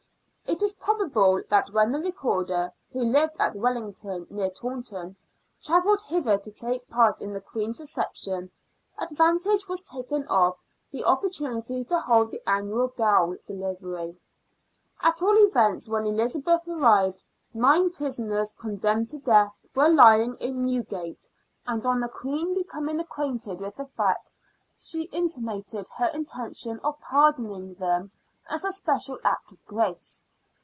[0.51, 5.15] It is probable that when the Recorder, who lived at Wellington, near Taunton,
[5.61, 8.51] travelled hither to take part in the Queen's reception,
[8.97, 10.59] advantage was taken of
[10.91, 14.19] the opportunity to hold the annual gaol delivery.
[15.01, 17.23] At all events, when Elizabeth arrived
[17.53, 21.29] nine prisoners condemned to death were lying in Newgate,
[21.65, 24.33] and on the Queen becoming acquainted with the fact
[24.77, 28.11] she intimated her intention of pardoning them
[28.49, 30.23] as a special act of grace.